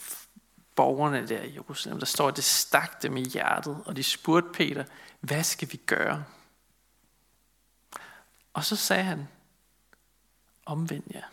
borgerne 0.76 1.28
der 1.28 1.42
i 1.42 1.54
Jerusalem. 1.54 2.00
Der 2.00 2.06
står, 2.06 2.28
at 2.28 2.36
det 2.36 2.44
stak 2.44 3.02
dem 3.02 3.18
i 3.18 3.24
hjertet, 3.24 3.84
og 3.86 3.96
de 3.96 4.04
spurgte 4.04 4.50
Peter, 4.54 4.84
hvad 5.20 5.44
skal 5.44 5.72
vi 5.72 5.78
gøre? 5.78 6.24
Og 8.54 8.66
så 8.66 8.76
sagde 8.76 9.04
han, 9.04 9.28
omvend 10.66 11.04
jer. 11.14 11.24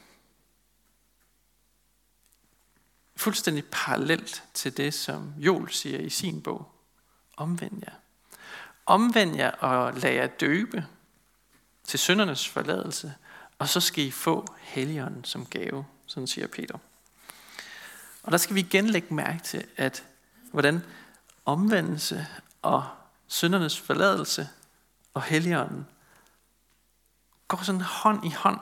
Fuldstændig 3.16 3.64
parallelt 3.64 4.44
til 4.54 4.76
det, 4.76 4.94
som 4.94 5.34
Joel 5.38 5.72
siger 5.72 5.98
i 5.98 6.10
sin 6.10 6.42
bog. 6.42 6.70
Omvend 7.36 7.82
jer. 7.84 7.94
Omvend 8.86 9.36
jer 9.36 9.50
og 9.50 9.94
lad 9.94 10.12
jer 10.12 10.26
døbe 10.26 10.86
til 11.84 11.98
syndernes 11.98 12.48
forladelse, 12.48 13.14
og 13.58 13.68
så 13.68 13.80
skal 13.80 14.04
I 14.04 14.10
få 14.10 14.56
helligånden 14.60 15.24
som 15.24 15.46
gave, 15.46 15.86
sådan 16.06 16.26
siger 16.26 16.46
Peter. 16.46 16.78
Og 18.22 18.32
der 18.32 18.38
skal 18.38 18.54
vi 18.54 18.60
igen 18.60 18.86
lægge 18.86 19.14
mærke 19.14 19.42
til, 19.42 19.66
at 19.76 20.04
hvordan 20.52 20.84
omvendelse 21.44 22.26
og 22.62 22.88
syndernes 23.26 23.80
forladelse 23.80 24.48
og 25.14 25.22
helligånden 25.22 25.86
går 27.48 27.62
sådan 27.62 27.80
hånd 27.80 28.26
i 28.26 28.30
hånd 28.30 28.60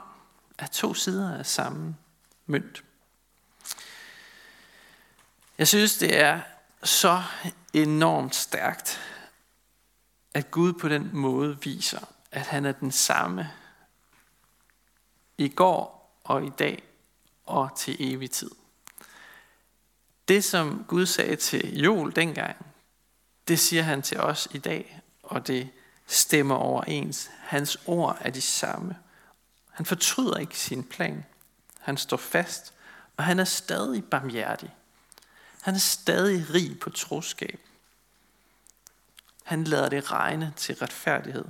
af 0.59 0.69
to 0.69 0.93
sider 0.93 1.37
af 1.37 1.45
samme 1.45 1.95
mønt. 2.45 2.83
Jeg 5.57 5.67
synes, 5.67 5.97
det 5.97 6.19
er 6.19 6.41
så 6.83 7.23
enormt 7.73 8.35
stærkt, 8.35 8.99
at 10.33 10.51
Gud 10.51 10.73
på 10.73 10.89
den 10.89 11.09
måde 11.13 11.57
viser, 11.63 12.07
at 12.31 12.41
han 12.41 12.65
er 12.65 12.71
den 12.71 12.91
samme 12.91 13.51
i 15.37 15.49
går 15.49 16.13
og 16.23 16.45
i 16.45 16.49
dag 16.49 16.83
og 17.45 17.69
til 17.77 18.13
evig 18.13 18.31
tid. 18.31 18.51
Det, 20.27 20.43
som 20.43 20.85
Gud 20.87 21.05
sagde 21.05 21.35
til 21.35 21.79
Joel 21.79 22.15
dengang, 22.15 22.65
det 23.47 23.59
siger 23.59 23.83
han 23.83 24.01
til 24.01 24.19
os 24.19 24.47
i 24.51 24.57
dag, 24.57 25.01
og 25.23 25.47
det 25.47 25.69
stemmer 26.07 26.55
overens. 26.55 27.31
Hans 27.39 27.77
ord 27.85 28.17
er 28.21 28.29
de 28.29 28.41
samme. 28.41 28.97
Han 29.71 29.85
fortryder 29.85 30.37
ikke 30.37 30.59
sin 30.59 30.83
plan. 30.83 31.25
Han 31.79 31.97
står 31.97 32.17
fast, 32.17 32.73
og 33.17 33.23
han 33.23 33.39
er 33.39 33.43
stadig 33.43 34.03
barmhjertig. 34.05 34.75
Han 35.63 35.75
er 35.75 35.79
stadig 35.79 36.53
rig 36.53 36.79
på 36.79 36.89
troskab. 36.89 37.59
Han 39.43 39.63
lader 39.63 39.89
det 39.89 40.11
regne 40.11 40.53
til 40.55 40.75
retfærdighed 40.75 41.45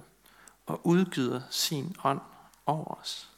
og 0.65 0.87
udgyder 0.87 1.41
sin 1.49 1.95
ånd 2.03 2.21
over 2.65 2.99
os. 3.01 3.29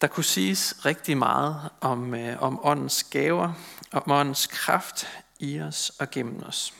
Der 0.00 0.06
kunne 0.06 0.24
siges 0.24 0.86
rigtig 0.86 1.18
meget 1.18 1.70
om, 1.80 2.14
øh, 2.14 2.42
om 2.42 2.60
åndens 2.62 3.04
gaver, 3.04 3.52
om 3.92 4.10
åndens 4.10 4.46
kraft 4.46 5.06
i 5.38 5.60
os 5.60 5.90
og 5.90 6.10
gennem 6.10 6.42
os. 6.42 6.74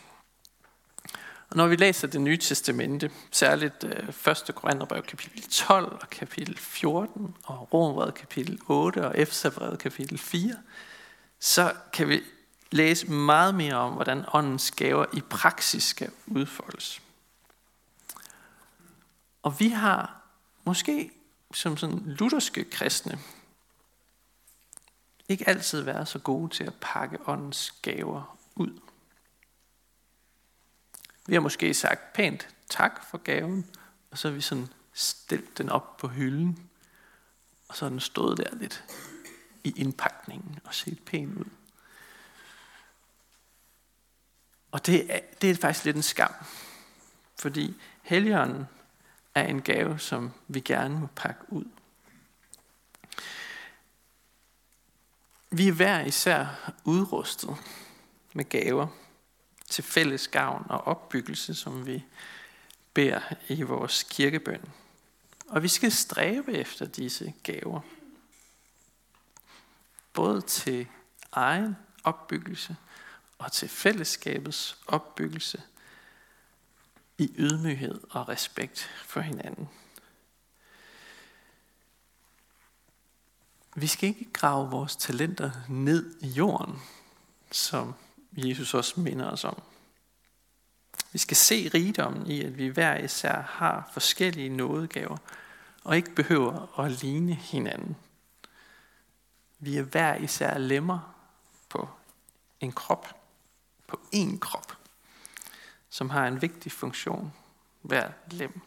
Og 1.52 1.56
når 1.56 1.66
vi 1.66 1.76
læser 1.76 2.08
det 2.08 2.20
nye 2.20 2.36
testamente, 2.36 3.10
særligt 3.30 3.84
øh, 3.84 4.32
1. 4.48 4.54
Korintherbrev 4.54 5.02
kapitel 5.02 5.42
12 5.42 5.98
og 6.02 6.10
kapitel 6.10 6.58
14, 6.58 7.36
og 7.44 7.72
Romerbrevet 7.72 8.14
kapitel 8.14 8.58
8 8.68 9.06
og 9.06 9.18
Efeserbrevet 9.18 9.78
kapitel 9.78 10.18
4, 10.18 10.56
så 11.40 11.72
kan 11.92 12.08
vi 12.08 12.20
læse 12.70 13.10
meget 13.10 13.54
mere 13.54 13.74
om, 13.74 13.92
hvordan 13.92 14.24
åndens 14.32 14.70
gaver 14.70 15.06
i 15.12 15.20
praksis 15.20 15.84
skal 15.84 16.10
udfoldes. 16.26 17.02
Og 19.42 19.60
vi 19.60 19.68
har 19.68 20.22
måske 20.64 21.10
som 21.54 21.76
sådan 21.76 22.02
lutherske 22.06 22.64
kristne 22.64 23.18
ikke 25.28 25.48
altid 25.48 25.80
været 25.80 26.08
så 26.08 26.18
gode 26.18 26.48
til 26.48 26.64
at 26.64 26.74
pakke 26.80 27.18
åndens 27.26 27.74
gaver 27.82 28.36
ud. 28.56 28.80
Vi 31.26 31.34
har 31.34 31.40
måske 31.40 31.74
sagt 31.74 32.12
pænt 32.12 32.48
tak 32.68 33.04
for 33.10 33.18
gaven, 33.18 33.66
og 34.10 34.18
så 34.18 34.28
har 34.28 34.34
vi 34.34 34.40
sådan 34.40 34.68
stillet 34.92 35.58
den 35.58 35.68
op 35.68 35.96
på 35.96 36.08
hylden, 36.08 36.70
og 37.68 37.76
så 37.76 37.84
har 37.84 37.90
den 37.90 38.00
stået 38.00 38.38
der 38.38 38.54
lidt 38.56 38.84
i 39.64 39.74
indpakningen 39.76 40.58
og 40.64 40.74
set 40.74 41.02
pæn 41.04 41.34
ud. 41.34 41.50
Og 44.70 44.86
det 44.86 45.14
er, 45.14 45.20
det 45.40 45.50
er 45.50 45.54
faktisk 45.54 45.84
lidt 45.84 45.96
en 45.96 46.02
skam, 46.02 46.34
fordi 47.38 47.76
Helligånden 48.02 48.64
er 49.34 49.44
en 49.44 49.62
gave, 49.62 49.98
som 49.98 50.32
vi 50.48 50.60
gerne 50.60 50.98
må 50.98 51.06
pakke 51.16 51.52
ud. 51.52 51.64
Vi 55.50 55.68
er 55.68 55.72
hver 55.72 56.00
især 56.00 56.46
udrustet 56.84 57.56
med 58.32 58.44
gaver 58.44 58.86
til 59.72 59.84
fælles 59.84 60.28
gavn 60.28 60.66
og 60.68 60.86
opbyggelse, 60.86 61.54
som 61.54 61.86
vi 61.86 62.04
beder 62.94 63.20
i 63.48 63.62
vores 63.62 64.02
kirkebøn. 64.02 64.72
Og 65.48 65.62
vi 65.62 65.68
skal 65.68 65.92
stræbe 65.92 66.52
efter 66.52 66.86
disse 66.86 67.34
gaver. 67.42 67.80
Både 70.12 70.40
til 70.40 70.86
egen 71.32 71.76
opbyggelse 72.04 72.76
og 73.38 73.52
til 73.52 73.68
fællesskabets 73.68 74.78
opbyggelse 74.86 75.62
i 77.18 77.32
ydmyghed 77.38 78.00
og 78.10 78.28
respekt 78.28 78.90
for 79.04 79.20
hinanden. 79.20 79.68
Vi 83.76 83.86
skal 83.86 84.08
ikke 84.08 84.32
grave 84.32 84.70
vores 84.70 84.96
talenter 84.96 85.50
ned 85.68 86.16
i 86.20 86.26
jorden, 86.28 86.82
som 87.50 87.94
Jesus 88.36 88.74
også 88.74 89.00
minder 89.00 89.30
os 89.30 89.44
om. 89.44 89.62
Vi 91.12 91.18
skal 91.18 91.36
se 91.36 91.70
rigdommen 91.74 92.26
i, 92.26 92.42
at 92.42 92.58
vi 92.58 92.66
hver 92.66 92.98
især 92.98 93.40
har 93.40 93.90
forskellige 93.92 94.48
nådegaver, 94.48 95.16
og 95.84 95.96
ikke 95.96 96.14
behøver 96.14 96.80
at 96.80 96.90
ligne 97.02 97.34
hinanden. 97.34 97.96
Vi 99.58 99.76
er 99.76 99.82
hver 99.82 100.14
især 100.14 100.58
lemmer 100.58 101.14
på 101.68 101.88
en 102.60 102.72
krop, 102.72 103.08
på 103.86 104.00
én 104.14 104.38
krop, 104.38 104.76
som 105.90 106.10
har 106.10 106.26
en 106.26 106.42
vigtig 106.42 106.72
funktion, 106.72 107.32
hver 107.82 108.10
lem. 108.30 108.60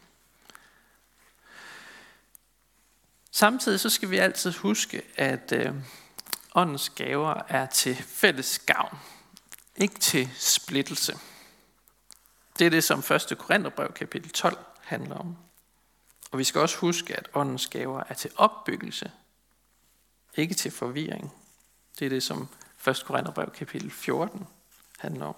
Samtidig 3.30 3.80
så 3.80 3.90
skal 3.90 4.10
vi 4.10 4.18
altid 4.18 4.52
huske, 4.52 5.02
at 5.16 5.52
øh, 5.52 5.74
åndens 6.54 6.88
gaver 6.88 7.42
er 7.48 7.66
til 7.66 7.96
fælles 7.96 8.58
gavn, 8.58 8.98
ikke 9.76 9.98
til 10.00 10.30
splittelse. 10.34 11.18
Det 12.58 12.66
er 12.66 12.70
det, 12.70 12.84
som 12.84 12.98
1. 12.98 13.38
Korintherbrev 13.38 13.92
kapitel 13.92 14.30
12 14.30 14.58
handler 14.80 15.16
om. 15.16 15.36
Og 16.30 16.38
vi 16.38 16.44
skal 16.44 16.60
også 16.60 16.78
huske, 16.78 17.16
at 17.16 17.28
åndens 17.34 17.66
gaver 17.66 18.02
er 18.08 18.14
til 18.14 18.30
opbyggelse, 18.36 19.10
ikke 20.36 20.54
til 20.54 20.70
forvirring. 20.70 21.32
Det 21.98 22.04
er 22.04 22.08
det, 22.08 22.22
som 22.22 22.48
1. 22.88 23.02
Korintherbrev 23.06 23.50
kapitel 23.50 23.90
14 23.90 24.46
handler 24.98 25.26
om. 25.26 25.36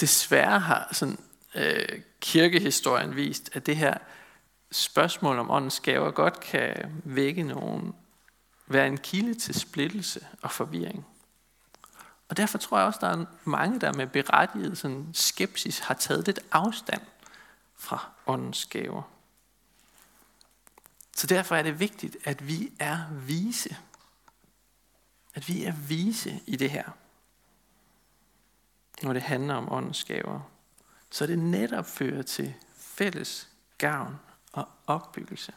Desværre 0.00 0.60
har 0.60 0.88
sådan, 0.92 1.18
øh, 1.54 2.02
kirkehistorien 2.20 3.16
vist, 3.16 3.50
at 3.52 3.66
det 3.66 3.76
her 3.76 3.98
spørgsmål 4.72 5.38
om 5.38 5.50
åndens 5.50 5.80
gaver 5.80 6.10
godt 6.10 6.40
kan 6.40 7.00
vække 7.04 7.42
nogen, 7.42 7.94
være 8.66 8.86
en 8.86 8.98
kilde 8.98 9.34
til 9.34 9.54
splittelse 9.54 10.26
og 10.42 10.50
forvirring. 10.50 11.06
Og 12.30 12.36
derfor 12.36 12.58
tror 12.58 12.78
jeg 12.78 12.86
også, 12.86 12.98
der 13.00 13.08
er 13.08 13.24
mange, 13.44 13.80
der 13.80 13.92
med 13.92 14.06
berettiget 14.06 14.78
sådan 14.78 15.10
skepsis 15.12 15.78
har 15.78 15.94
taget 15.94 16.26
lidt 16.26 16.40
afstand 16.52 17.02
fra 17.76 18.10
åndens 18.26 18.64
gaver. 18.64 19.02
Så 21.16 21.26
derfor 21.26 21.56
er 21.56 21.62
det 21.62 21.80
vigtigt, 21.80 22.16
at 22.24 22.48
vi 22.48 22.72
er 22.78 22.98
vise. 23.12 23.76
At 25.34 25.48
vi 25.48 25.64
er 25.64 25.72
vise 25.72 26.40
i 26.46 26.56
det 26.56 26.70
her. 26.70 26.90
Når 29.02 29.12
det 29.12 29.22
handler 29.22 29.54
om 29.54 29.72
åndens 29.72 30.04
gaver. 30.04 30.40
Så 31.10 31.26
det 31.26 31.38
netop 31.38 31.86
fører 31.86 32.22
til 32.22 32.54
fælles 32.76 33.48
gavn 33.78 34.16
og 34.52 34.68
opbyggelse. 34.86 35.52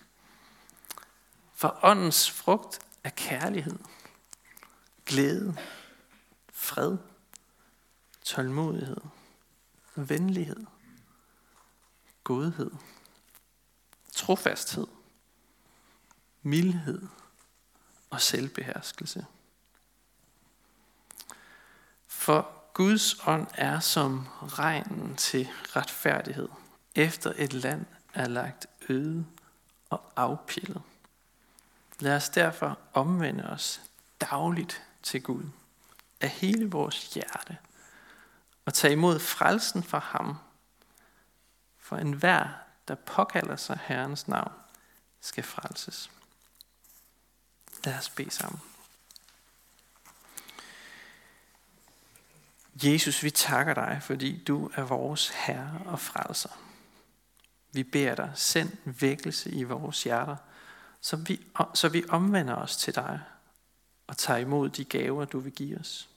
For 1.54 1.80
åndens 1.84 2.32
frugt 2.32 2.80
er 3.04 3.10
kærlighed, 3.10 3.80
glæde, 5.06 5.58
fred, 6.64 6.98
tålmodighed, 8.24 9.02
venlighed, 9.96 10.66
godhed, 12.24 12.72
trofasthed, 14.12 14.88
mildhed 16.42 17.08
og 18.10 18.22
selvbeherskelse. 18.22 19.26
For 22.08 22.52
Guds 22.74 23.28
ånd 23.28 23.48
er 23.54 23.80
som 23.80 24.28
regnen 24.42 25.16
til 25.16 25.50
retfærdighed, 25.76 26.50
efter 26.96 27.34
et 27.36 27.54
land 27.54 27.86
er 28.14 28.28
lagt 28.28 28.68
øde 28.90 29.26
og 29.90 30.12
afpillet. 30.16 30.82
Lad 32.00 32.16
os 32.16 32.30
derfor 32.30 32.80
omvende 32.94 33.50
os 33.50 33.82
dagligt 34.22 34.84
til 35.04 35.24
Gud 35.24 35.44
af 36.24 36.30
hele 36.30 36.70
vores 36.70 37.14
hjerte 37.14 37.58
og 38.66 38.74
tage 38.74 38.94
imod 38.94 39.20
frelsen 39.20 39.84
fra 39.84 40.00
ham. 40.00 40.38
For 41.78 41.98
enhver, 41.98 42.48
der 42.88 42.96
påkalder 42.96 43.56
sig 43.56 43.80
Herrens 43.84 44.28
navn, 44.28 44.52
skal 45.22 45.44
frelses. 45.44 46.12
Lad 47.84 47.98
os 47.98 48.10
bede 48.10 48.32
sammen. 48.32 48.62
Jesus, 52.74 53.24
vi 53.24 53.30
takker 53.30 53.74
dig, 53.74 54.00
fordi 54.02 54.44
du 54.44 54.72
er 54.76 54.84
vores 54.84 55.30
Herre 55.30 55.82
og 55.86 56.00
frelser. 56.00 56.50
Vi 57.72 57.84
beder 57.84 58.16
dig, 58.16 58.32
send 58.36 58.78
vækkelse 58.86 59.52
i 59.52 59.64
vores 59.64 60.04
hjerter, 60.04 60.36
så 61.02 61.16
vi, 61.16 61.46
så 61.74 61.90
vi 61.90 62.04
omvender 62.10 62.56
os 62.56 62.78
til 62.78 62.96
dig 62.96 63.20
og 64.08 64.18
tager 64.18 64.40
imod 64.40 64.70
de 64.70 64.86
gaver, 64.86 65.26
du 65.26 65.40
vil 65.40 65.52
give 65.52 65.80
os. 65.80 66.10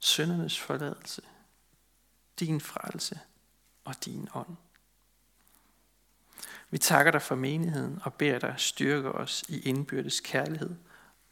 Søndernes 0.00 0.60
forladelse, 0.60 1.22
din 2.40 2.60
frelse 2.60 3.20
og 3.84 4.04
din 4.04 4.28
ånd. 4.34 4.56
Vi 6.70 6.78
takker 6.78 7.12
dig 7.12 7.22
for 7.22 7.34
menigheden 7.34 8.00
og 8.04 8.14
beder 8.14 8.38
dig 8.38 8.54
styrke 8.56 9.12
os 9.12 9.44
i 9.48 9.60
indbyrdes 9.60 10.20
kærlighed 10.20 10.76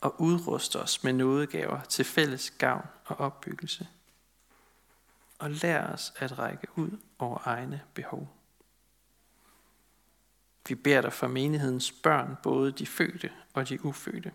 og 0.00 0.20
udruste 0.20 0.76
os 0.76 1.04
med 1.04 1.12
nådegaver 1.12 1.82
til 1.82 2.04
fælles 2.04 2.50
gavn 2.50 2.86
og 3.04 3.20
opbyggelse. 3.20 3.88
Og 5.38 5.50
lær 5.50 5.86
os 5.86 6.12
at 6.16 6.38
række 6.38 6.66
ud 6.76 6.98
over 7.18 7.38
egne 7.44 7.82
behov. 7.94 8.34
Vi 10.68 10.74
beder 10.74 11.00
dig 11.00 11.12
for 11.12 11.26
menighedens 11.26 11.92
børn, 11.92 12.36
både 12.42 12.72
de 12.72 12.86
fødte 12.86 13.32
og 13.54 13.68
de 13.68 13.84
ufødte. 13.84 14.32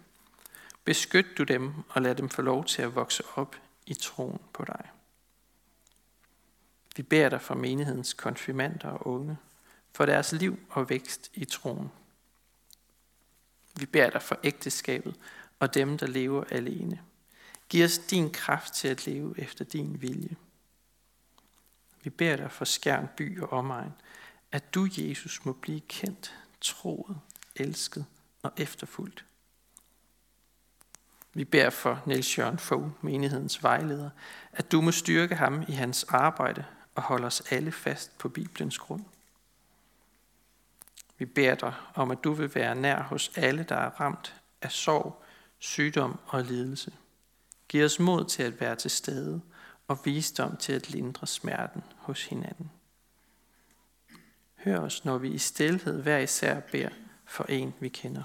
Beskyt 0.84 1.38
du 1.38 1.43
dem 1.43 1.74
og 1.89 2.02
lad 2.02 2.15
dem 2.15 2.30
få 2.30 2.41
lov 2.41 2.65
til 2.65 2.82
at 2.82 2.96
vokse 2.96 3.24
op 3.36 3.56
i 3.86 3.93
troen 3.93 4.39
på 4.54 4.65
dig. 4.65 4.89
Vi 6.96 7.04
beder 7.04 7.30
dig 7.30 7.41
for 7.41 7.56
menighedens 7.56 8.13
konfirmander 8.13 8.89
og 8.89 9.08
unge, 9.08 9.38
for 9.93 10.06
deres 10.06 10.32
liv 10.32 10.60
og 10.69 10.89
vækst 10.89 11.32
i 11.34 11.46
troen. 11.46 11.91
Vi 13.80 13.86
beder 13.86 14.10
dig 14.10 14.22
for 14.22 14.39
ægteskabet 14.43 15.15
og 15.60 15.74
dem, 15.74 15.98
der 15.98 16.08
lever 16.08 16.43
alene. 16.43 17.02
Giv 17.69 17.86
os 17.86 17.98
din 17.98 18.32
kraft 18.32 18.74
til 18.74 18.88
at 18.88 19.08
leve 19.08 19.39
efter 19.39 19.65
din 19.65 20.02
vilje. 20.02 20.36
Vi 22.04 22.10
beder 22.10 22.36
dig 22.36 22.52
for 22.52 22.65
skærn 22.65 23.10
by 23.17 23.41
og 23.41 23.50
omegn, 23.50 23.91
at 24.52 24.74
du, 24.74 24.88
Jesus, 24.98 25.46
må 25.46 25.54
blive 25.54 25.82
kendt, 25.82 26.36
troet, 26.62 27.19
elsket 27.56 28.06
og 28.41 28.52
efterfulgt. 28.58 29.26
Vi 31.34 31.43
beder 31.43 31.69
for 31.69 32.04
Niels 32.06 32.38
Jørgen 32.38 32.60
Fogh, 32.60 32.89
menighedens 33.02 33.63
vejleder, 33.63 34.10
at 34.52 34.72
du 34.72 34.82
må 34.82 34.91
styrke 34.91 35.36
ham 35.36 35.63
i 35.67 35.72
hans 35.72 36.04
arbejde 36.04 36.65
og 36.96 37.04
holde 37.04 37.28
os 37.28 37.41
alle 37.52 37.72
fast 37.72 38.17
på 38.17 38.30
Bibelens 38.30 38.78
grund. 38.78 39.04
Vi 41.17 41.26
beder 41.26 41.56
dig 41.56 41.74
om, 41.96 42.12
at 42.12 42.24
du 42.24 42.34
vil 42.34 42.56
være 42.56 42.76
nær 42.76 43.04
hos 43.04 43.32
alle, 43.36 43.63
der 43.63 43.76
er 43.76 43.89
ramt 43.89 44.36
af 44.62 44.72
sorg, 44.72 45.24
sygdom 45.60 46.19
og 46.28 46.43
lidelse. 46.43 46.93
Giv 47.67 47.86
os 47.86 48.00
mod 48.00 48.26
til 48.26 48.43
at 48.43 48.60
være 48.60 48.76
til 48.76 48.91
stede 48.91 49.41
og 49.88 50.00
visdom 50.06 50.58
til 50.58 50.74
at 50.74 50.89
lindre 50.89 51.28
smerten 51.28 51.84
hos 51.98 52.26
hinanden. 52.26 52.72
Hør 54.56 54.80
os, 54.80 55.06
når 55.06 55.17
vi 55.17 55.30
i 55.30 55.38
stilhed 55.38 56.02
hver 56.02 56.17
især 56.17 56.60
beder 56.60 56.89
for 57.26 57.43
en, 57.43 57.74
vi 57.80 57.89
kender. 57.89 58.24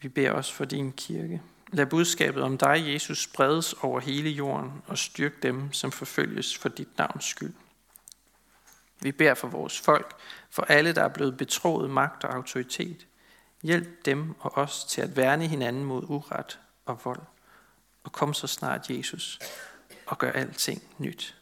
Vi 0.00 0.08
beder 0.08 0.30
også 0.30 0.54
for 0.54 0.64
din 0.64 0.92
kirke. 0.92 1.42
Lad 1.72 1.86
budskabet 1.86 2.42
om 2.42 2.58
dig, 2.58 2.84
Jesus, 2.86 3.22
spredes 3.22 3.72
over 3.72 4.00
hele 4.00 4.30
jorden 4.30 4.82
og 4.86 4.98
styrk 4.98 5.42
dem, 5.42 5.72
som 5.72 5.92
forfølges 5.92 6.58
for 6.58 6.68
dit 6.68 6.98
navns 6.98 7.24
skyld. 7.24 7.54
Vi 9.02 9.12
beder 9.12 9.34
for 9.34 9.48
vores 9.48 9.80
folk, 9.80 10.16
for 10.50 10.62
alle, 10.62 10.94
der 10.94 11.02
er 11.02 11.08
blevet 11.08 11.36
betroet 11.36 11.90
magt 11.90 12.24
og 12.24 12.34
autoritet. 12.34 13.06
Hjælp 13.62 14.04
dem 14.04 14.34
og 14.40 14.58
os 14.58 14.84
til 14.84 15.00
at 15.00 15.16
værne 15.16 15.46
hinanden 15.46 15.84
mod 15.84 16.02
uret 16.08 16.58
og 16.86 17.00
vold. 17.04 17.22
Og 18.04 18.12
kom 18.12 18.34
så 18.34 18.46
snart, 18.46 18.90
Jesus, 18.90 19.38
og 20.06 20.18
gør 20.18 20.30
alting 20.30 20.82
nyt. 20.98 21.36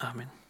Amen. 0.00 0.41